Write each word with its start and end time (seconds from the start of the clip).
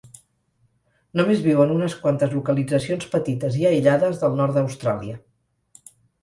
Només 1.19 1.43
viu 1.47 1.61
en 1.65 1.73
unes 1.75 1.95
quantes 2.05 2.33
localitzacions 2.37 3.05
petites 3.17 3.59
i 3.61 3.69
aïllades 3.73 4.19
del 4.25 4.35
nord 4.41 4.57
d'Austràlia. 4.57 5.21